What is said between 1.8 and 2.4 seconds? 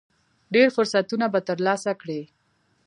کړئ.